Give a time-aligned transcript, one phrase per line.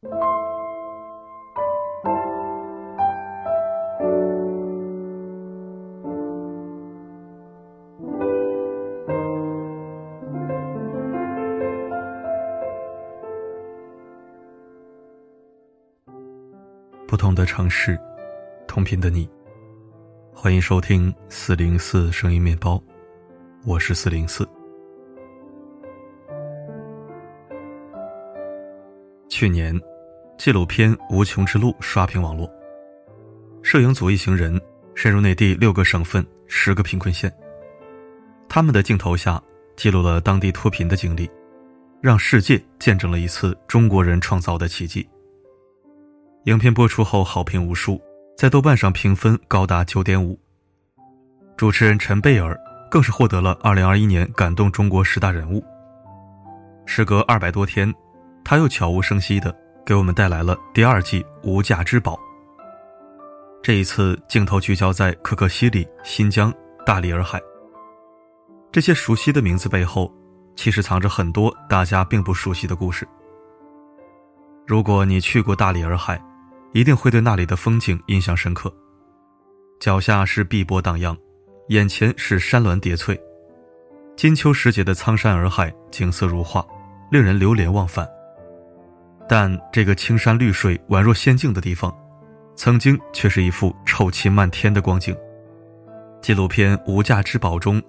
[0.00, 0.06] 不
[17.16, 17.98] 同的城市，
[18.68, 19.28] 同频的你。
[20.32, 22.80] 欢迎收听四零四声音面包，
[23.66, 24.48] 我是四零四。
[29.28, 29.78] 去年，
[30.38, 32.50] 纪录片《无穷之路》刷屏网络。
[33.62, 34.60] 摄影组一行人
[34.94, 37.32] 深入内地六个省份、十个贫困县，
[38.48, 39.40] 他们的镜头下
[39.76, 41.30] 记录了当地脱贫的经历，
[42.00, 45.08] 让世界见证了一次中国人创造的奇迹。
[46.44, 48.00] 影片播出后好评无数。
[48.38, 50.38] 在豆瓣上评分高达九点五。
[51.56, 52.56] 主持人陈贝尔
[52.88, 55.60] 更是获得了二零二一年感动中国十大人物。
[56.86, 57.92] 时隔二百多天，
[58.48, 62.14] 他又悄无声息地给我们带来了第二季《无价之宝》。
[63.62, 66.50] 这一次镜头聚焦在可可西里、新疆、
[66.86, 67.38] 大理洱海。
[68.72, 70.10] 这些熟悉的名字背后，
[70.56, 73.06] 其实藏着很多大家并不熟悉的故事。
[74.66, 76.18] 如果你去过大理洱海，
[76.72, 78.74] 一定会对那里的风景印象深刻。
[79.78, 81.14] 脚下是碧波荡漾，
[81.68, 83.20] 眼前是山峦叠翠，
[84.16, 86.66] 金秋时节的苍山洱海景色如画，
[87.12, 88.08] 令人流连忘返。
[89.28, 91.94] 但这个青山绿水、宛若仙境的地方，
[92.56, 95.14] 曾经却是一副臭气漫天的光景。
[96.22, 97.80] 纪录片《无价之宝》中，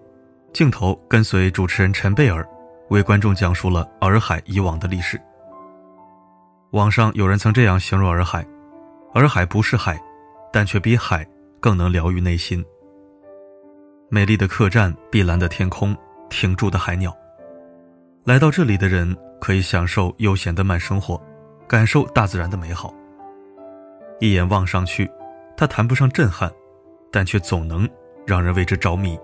[0.54, 2.46] 镜头跟随主持人陈贝尔，
[2.90, 5.20] 为观众讲述了洱海以往的历史。
[6.72, 8.46] 网上有人曾这样形容洱海。
[9.16, 10.00] 洱海不是海，
[10.54, 11.26] 但却比海
[11.60, 12.64] 更能疗愈内心。
[14.08, 15.98] 美丽的客栈，碧蓝的天空，
[16.30, 17.12] 停住的海鸟。
[18.26, 21.20] 来到这里的人可以享受悠闲的慢生活，
[21.70, 22.92] 感受大自然的美好。
[24.20, 25.08] 一眼望上去，
[25.56, 26.52] 它谈不上震撼，
[27.12, 27.88] 但却总能
[28.26, 29.16] 让人为之着迷。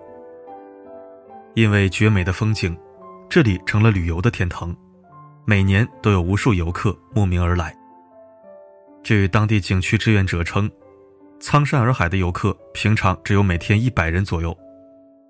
[1.55, 2.77] 因为绝美的风景，
[3.27, 4.75] 这里成了旅游的天堂，
[5.43, 7.75] 每年都有无数游客慕名而来。
[9.01, 10.69] 据当地景区志愿者称，
[11.39, 14.55] 苍山洱海的游客平常只有每天一百人左右，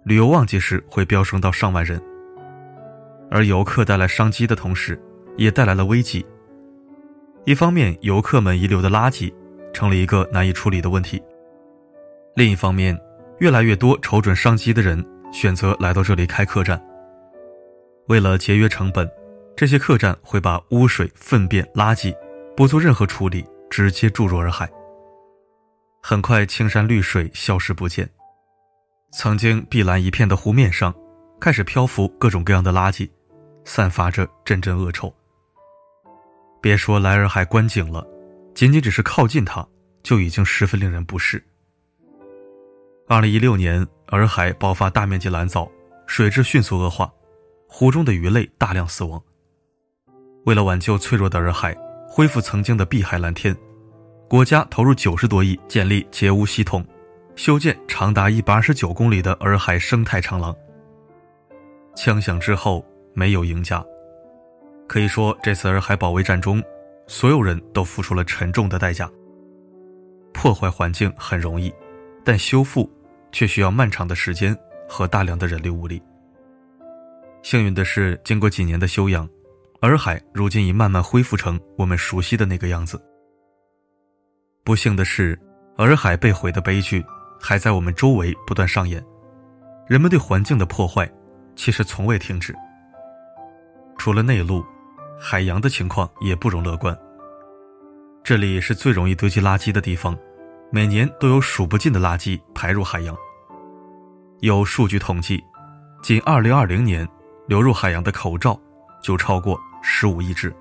[0.03, 2.01] 旅游旺季时会飙升到上万人。
[3.31, 5.01] 而游客带来商机的同时，
[5.37, 6.25] 也带来了危机。
[7.45, 9.33] 一方面，游客们遗留的垃圾
[9.73, 11.19] 成了一个难以处理的问题；
[12.35, 12.99] 另一方面，
[13.39, 16.81] 越来越多瞅准商机的人选择来到这里开客栈。
[18.07, 19.09] 为了节约成本，
[19.55, 22.15] 这些客栈会把污水、粪便、垃圾
[22.55, 23.45] 不做任何处理。
[23.67, 24.69] 直接注入洱海。
[26.01, 28.09] 很快，青山绿水消失不见，
[29.11, 30.95] 曾经碧蓝一片的湖面上，
[31.41, 33.09] 开始漂浮各种各样的垃圾，
[33.65, 35.13] 散发着阵阵恶臭。
[36.65, 38.03] 别说来洱海观景了，
[38.55, 39.63] 仅仅只是靠近它，
[40.01, 41.39] 就已经十分令人不适。
[43.07, 45.69] 二零一六年，洱海爆发大面积蓝藻，
[46.07, 47.07] 水质迅速恶化，
[47.69, 49.21] 湖中的鱼类大量死亡。
[50.47, 51.77] 为了挽救脆弱的洱海，
[52.09, 53.55] 恢复曾经的碧海蓝天。
[54.27, 56.83] 国家投入九十多亿建立截污系统，
[57.35, 60.51] 修建长达一百二十九公里的洱海生态长廊。
[61.95, 62.83] 枪响之后，
[63.13, 63.85] 没有赢家。
[64.87, 66.61] 可以说，这次洱海保卫战中，
[67.07, 69.09] 所有人都付出了沉重的代价。
[70.33, 71.73] 破坏环境很容易，
[72.23, 72.89] 但修复
[73.31, 74.55] 却需要漫长的时间
[74.87, 76.01] 和大量的人力物力。
[77.41, 79.27] 幸运的是，经过几年的修养，
[79.81, 83.01] 洱海如今已慢慢恢复成我们熟悉的那个样子。
[84.63, 85.39] 不幸的是，
[85.77, 87.05] 洱海被毁的悲剧
[87.39, 89.03] 还在我们周围不断上演。
[89.87, 91.07] 人们对环境的破坏
[91.55, 92.55] 其实从未停止。
[93.97, 94.65] 除了内陆，
[95.19, 96.97] 海洋的情况也不容乐观。
[98.23, 100.17] 这里是最容易堆积垃圾的地方，
[100.71, 103.15] 每年都有数不尽的垃圾排入海洋。
[104.41, 105.41] 有数据统计，
[106.01, 107.07] 仅2020年
[107.47, 108.59] 流入海洋的口罩
[109.01, 110.53] 就超过15亿只。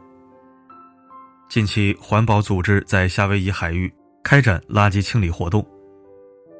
[1.48, 3.92] 近期，环保组织在夏威夷海域
[4.22, 5.66] 开展垃圾清理活动，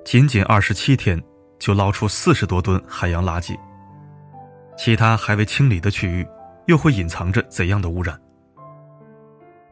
[0.05, 1.23] 仅仅二十七天
[1.59, 3.59] 就捞出四十多吨海洋垃圾。
[4.77, 6.27] 其他还未清理的区域，
[6.67, 8.19] 又会隐藏着怎样的污染？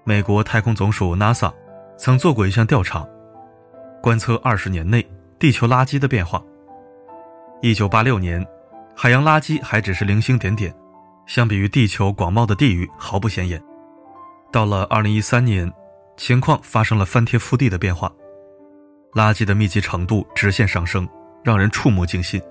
[0.04, 1.52] 美国太空总署 NASA
[1.96, 3.06] 曾做过一项调查，
[4.02, 5.06] 观测二十年内
[5.38, 6.42] 地球垃圾的变化。
[7.60, 8.44] 一九八六年，
[8.96, 10.74] 海洋垃圾还只是零星点点，
[11.26, 13.62] 相比于地球广袤的地域，毫不显眼。
[14.50, 15.72] 到了二零一三年，
[16.16, 18.12] 情况发生了翻天覆地的变化，
[19.14, 21.08] 垃圾的密集程度直线上升，
[21.44, 22.42] 让人触目惊心。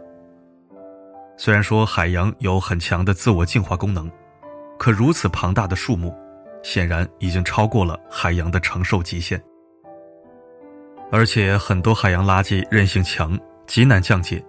[1.37, 4.09] 虽然说海洋有很强的自我净化功能，
[4.81, 6.11] 可如此庞大的数目，
[6.63, 9.39] 显然已经超过了海洋的承受极限。
[11.11, 14.43] 而且很多海洋垃圾韧性强，极难降解，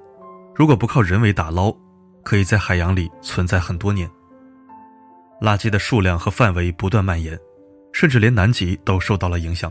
[0.55, 1.71] 如果不靠人为打捞，
[2.23, 4.09] 可以在海洋里存在很多年。
[5.39, 7.39] 垃圾的数量和范围不断蔓延，
[7.93, 9.71] 甚至连南极都受到了影响。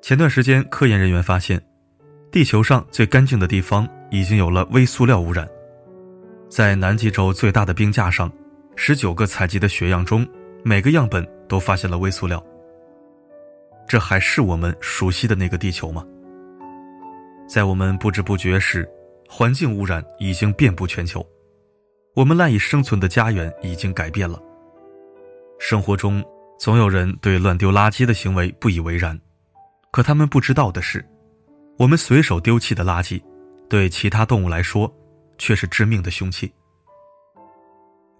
[0.00, 1.60] 前段时间，科研人员发现，
[2.30, 5.48] 地球上最干净的地方已经有了微塑料污染。
[6.48, 8.30] 在南极洲最大的冰架上，
[8.80, 10.24] 十九个采集的血样中，
[10.64, 12.42] 每个样本都发现了微塑料。
[13.88, 16.06] 这还是我们熟悉的那个地球吗？
[17.48, 18.88] 在我们不知不觉时，
[19.28, 21.26] 环境污染已经遍布全球，
[22.14, 24.40] 我们赖以生存的家园已经改变了。
[25.58, 26.24] 生活中
[26.56, 29.20] 总有人对乱丢垃圾的行为不以为然，
[29.90, 31.04] 可他们不知道的是，
[31.78, 33.20] 我们随手丢弃的垃圾，
[33.68, 34.90] 对其他动物来说，
[35.36, 36.52] 却是致命的凶器。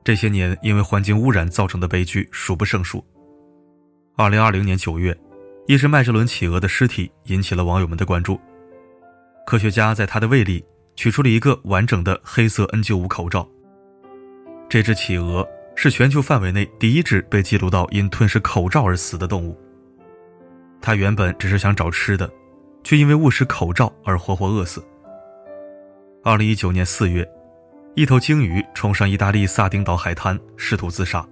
[0.02, 3.04] 这些年因为环境污染造成的悲剧数不胜数。
[4.16, 5.16] 二零二零年九月。
[5.70, 8.40] 一只麦哲伦企鹅的尸体引起了网友们的关注。
[9.46, 10.64] 科学家在它的胃里
[10.96, 13.46] 取出了一个完整的黑色 N95 口罩。
[14.66, 15.46] 这只企鹅
[15.76, 19.54] 是全球范围内第一只被记录到因吞噬口罩而死的动物。
[20.80, 22.30] 它原本只是想找吃的，
[22.82, 24.82] 却因为误食口罩而活活饿死。
[26.24, 27.30] 二零一九年四月，
[27.98, 31.26] 一头鲸鱼冲上意大利萨丁岛海滩，试图自杀。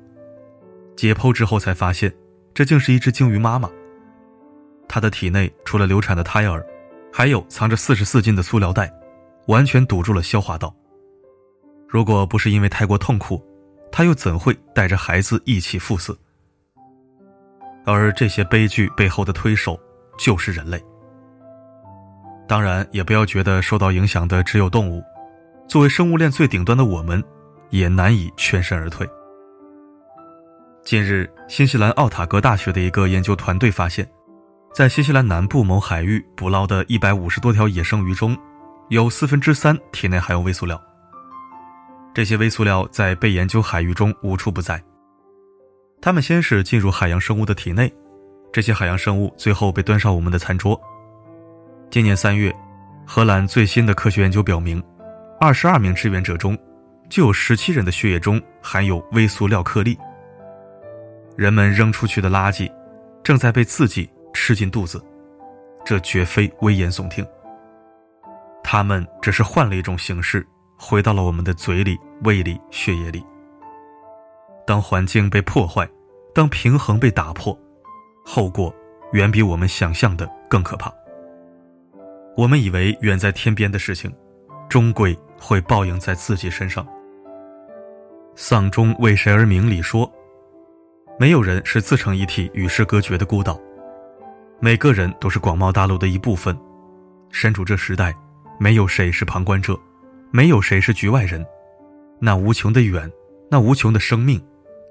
[0.97, 2.13] 解剖之后才发现，
[2.53, 3.71] 这竟是一只鲸鱼妈妈。
[4.89, 6.67] 它的体内除了流产的胎儿，
[7.13, 8.93] 还有藏着四十四斤的塑料袋，
[9.47, 10.75] 完全堵住了消化道。
[11.87, 13.41] 如果不是因为太过痛苦，
[13.93, 16.19] 它又怎会带着孩子一起赴死？
[17.85, 19.79] 而这些悲剧背后的推手
[20.19, 20.85] 就是人类。
[22.49, 25.01] 当然，也不要觉得受到影响的只有动物，
[25.69, 27.23] 作为生物链最顶端的我们，
[27.71, 29.09] 也难以全身而退。
[30.85, 34.09] 近日，新西兰奥塔哥大学的一个研究团队发现。
[34.73, 38.37] 在新西兰南部某海域捕捞的一百五十多条野生鱼中，
[38.91, 40.79] 有四分之三体内含有微塑料。
[42.15, 44.81] 这些微塑料在被研究海域中无处不在。
[46.01, 47.91] 它们先是进入海洋生物的体内，
[48.53, 50.79] 这些海洋生物最后被端上我们的餐桌。
[51.91, 52.55] 今年三月，
[53.07, 54.83] 荷兰最新的科学研究表明，
[55.39, 56.57] 二十二名志愿者中，
[57.09, 59.97] 就有十七人的血液中含有微塑料颗粒。
[61.37, 62.71] 人们扔出去的垃圾，
[63.23, 64.09] 正在被自己。
[64.39, 65.03] 吃进肚子，
[65.83, 67.27] 这绝非危言耸听。
[68.63, 70.47] 他们只是换了一种形式，
[70.79, 73.25] 回到了我们的嘴里、胃里、血液里。
[74.67, 75.89] 当环境被破坏，
[76.35, 77.59] 当平衡被打破，
[78.27, 78.73] 后果
[79.13, 80.93] 远比我们想象的更可怕。
[82.37, 84.15] 我们以为远在天边的事情，
[84.69, 86.85] 终归会报应在自己身上。
[88.35, 90.11] 《丧钟为谁而鸣》里说
[91.19, 93.59] ：“没有人是自成一体、与世隔绝的孤岛。”
[94.61, 96.57] 每个人都是广袤大陆的一部分，
[97.31, 98.15] 身处这时代，
[98.59, 99.79] 没有谁是旁观者，
[100.31, 101.45] 没有谁是局外人。
[102.19, 103.11] 那无穷的远，
[103.51, 104.43] 那无穷的生命，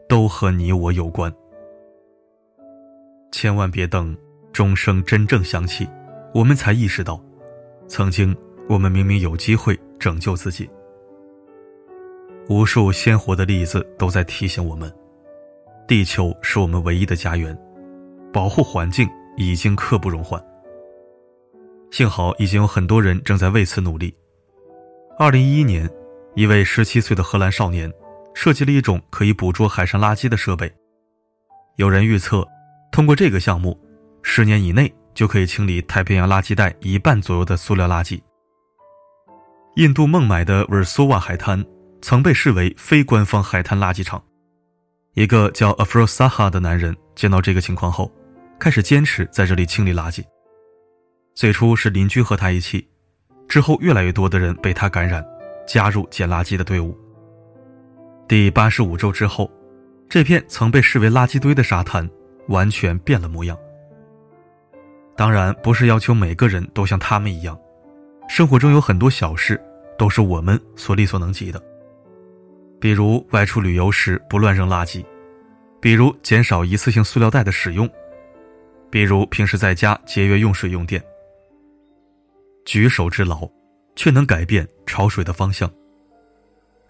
[0.07, 1.33] 都和你我有关。
[3.31, 4.15] 千万别等
[4.53, 5.89] 钟声真正响起，
[6.33, 7.19] 我们才意识到，
[7.87, 8.35] 曾经
[8.67, 10.69] 我们明明有机会拯救自己。
[12.47, 14.91] 无数鲜活的例子都在提醒我们，
[15.87, 17.57] 地球是我们唯一的家园，
[18.31, 19.09] 保护环境。
[19.37, 20.41] 已经刻不容缓。
[21.91, 24.15] 幸好已经有很多人正在为此努力。
[25.19, 25.89] 二零一一年，
[26.35, 27.91] 一位十七岁的荷兰少年
[28.33, 30.73] 设计了一种可以捕捉海上垃圾的设备。
[31.75, 32.47] 有人预测，
[32.93, 33.77] 通过这个项目，
[34.23, 38.21] 十年以内就可以清理太平洋垃圾带一半左右的塑料垃圾。
[39.75, 41.63] 印度孟买的维尔索瓦海滩
[42.01, 44.23] 曾被视为非官方海滩垃圾场。
[45.15, 48.11] 一个叫 Afrosaha 的男人见到这个情况后。
[48.57, 50.23] 开始坚持在这里清理垃圾。
[51.35, 52.87] 最初是邻居和他一起，
[53.49, 55.21] 之后越来越多的人被他感染，
[55.67, 56.97] 加入捡垃圾的队伍。
[58.29, 59.51] 第八十五周之后，
[60.07, 62.09] 这片曾被视为垃圾堆的沙滩
[62.47, 63.57] 完全变了模样。
[65.17, 67.59] 当然，不是要求每个人都像他们一样，
[68.27, 69.61] 生活中有很多小事
[69.97, 71.61] 都是我们所力所能及的，
[72.79, 75.05] 比如外出旅游时不乱扔垃圾，
[75.79, 77.89] 比如减少一次性塑料袋的使用。
[78.89, 81.03] 比如平时在家节约用水用电，
[82.65, 83.49] 举手之劳，
[83.95, 85.69] 却能改变潮水的方向。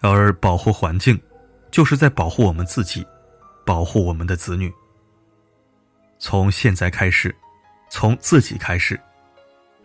[0.00, 1.20] 而保护环境，
[1.70, 3.04] 就是在保护我们自己，
[3.64, 4.72] 保护我们的子女。
[6.18, 7.34] 从现在开始，
[7.90, 9.00] 从自己开始，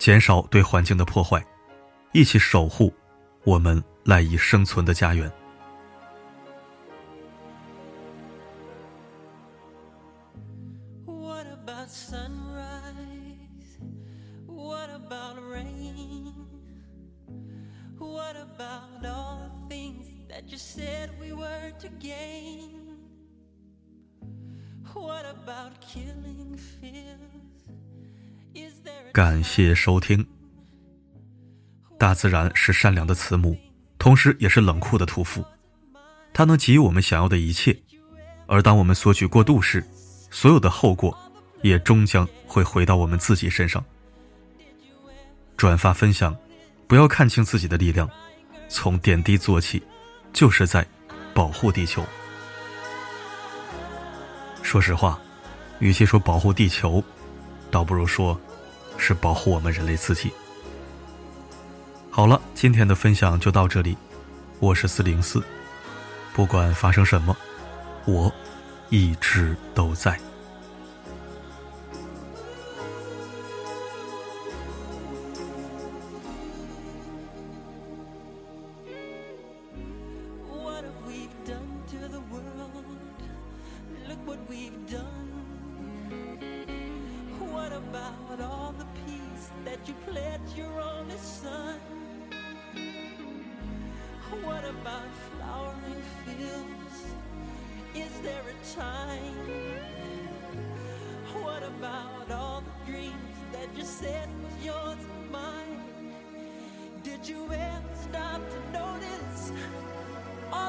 [0.02, 1.46] 减少对环境的破坏，
[2.12, 2.92] 一起守护
[3.44, 5.32] 我们赖以生存的家园。
[24.94, 26.58] What about killing?
[29.14, 30.26] 感谢收听。
[32.00, 33.58] 大自然是善良的慈母，
[34.00, 35.44] 同时也是冷酷的屠夫。
[36.32, 37.78] 它能给予我们想要的一切，
[38.48, 39.84] 而当我们索取过度时，
[40.30, 41.18] 所有的后果
[41.62, 43.84] 也终将会回到我们自己身上。
[45.58, 46.34] 转发分享，
[46.88, 48.10] 不要看清自己的力量，
[48.70, 49.84] 从点滴做起，
[50.32, 50.88] 就是在
[51.34, 52.02] 保护地球。
[54.62, 55.20] 说实话，
[55.80, 57.04] 与其说保护地球，
[57.70, 58.40] 倒不如说
[59.02, 60.32] 是保护我们人类自己。
[62.12, 63.98] 好了，今天的分享就到这里，
[64.60, 65.44] 我是四零四，
[66.34, 67.36] 不管发生什么，
[68.06, 68.32] 我
[68.90, 70.20] 一直都在。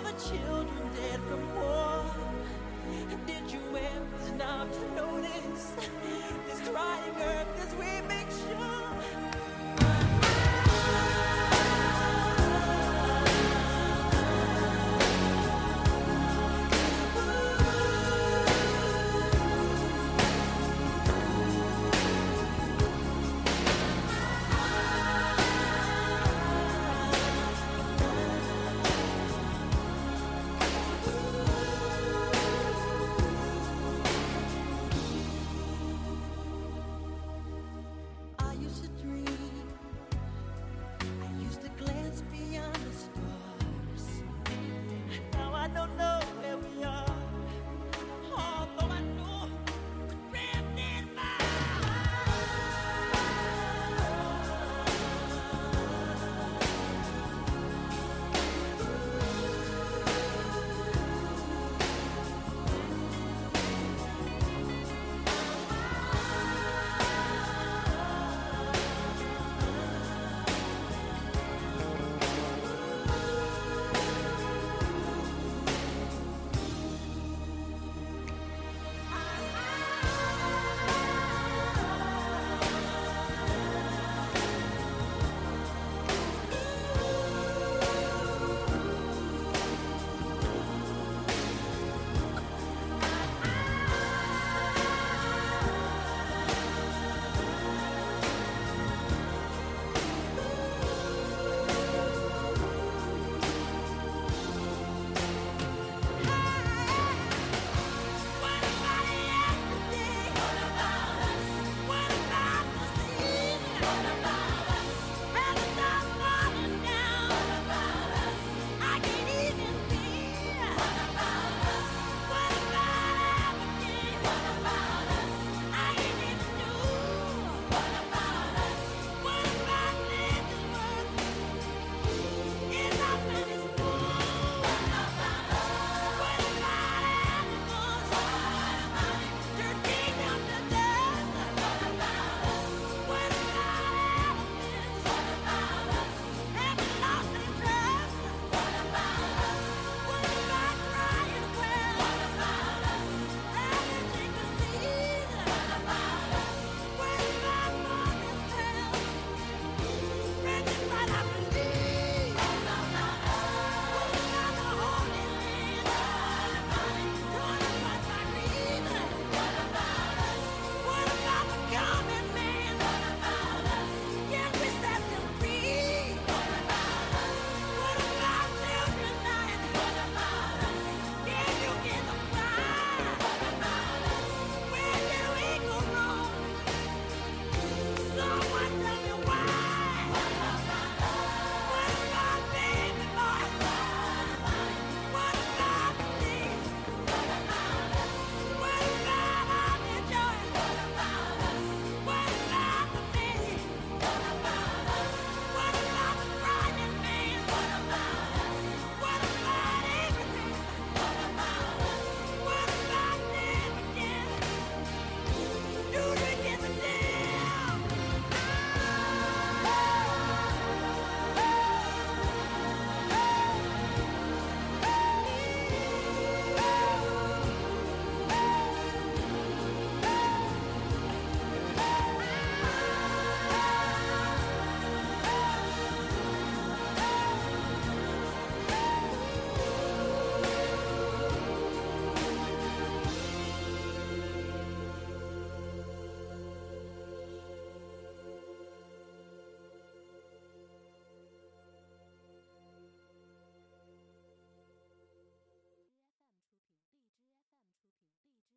[0.04, 2.04] other children dead from war.
[3.26, 5.75] Did you ever stop to notice
[6.47, 9.51] this crying earth as we make sure?